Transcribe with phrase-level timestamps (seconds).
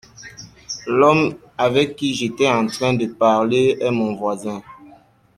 [0.87, 4.63] L’homme avec qui j’étais en train de parler est mon voisin.